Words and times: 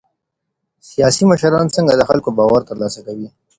سياسي 0.89 1.23
مشران 1.31 1.65
څنګه 1.75 1.93
د 1.95 2.01
خلګو 2.09 2.29
باور 2.39 2.61
ترلاسه 2.69 2.99
کوي؟ 3.07 3.27